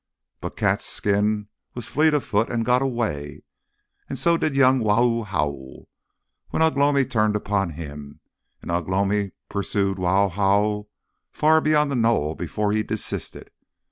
But 0.39 0.57
Cat's 0.57 0.85
skin 0.85 1.47
was 1.75 1.85
fleet 1.87 2.15
of 2.15 2.23
foot 2.23 2.49
and 2.51 2.65
got 2.65 2.81
away, 2.81 3.43
and 4.09 4.17
so 4.17 4.35
did 4.35 4.55
young 4.55 4.79
Wau 4.79 5.21
Hau 5.21 5.85
when 6.49 6.63
Ugh 6.63 6.75
lomi 6.75 7.05
turned 7.05 7.35
upon 7.35 7.73
him, 7.77 8.19
and 8.63 8.71
Ugh 8.71 8.89
lomi 8.89 9.33
pursued 9.47 9.99
Wau 9.99 10.27
Hau 10.27 10.87
far 11.31 11.61
beyond 11.61 11.91
the 11.91 11.95
knoll 11.95 12.33
before 12.33 12.71
he 12.71 12.81
desisted. 12.81 13.51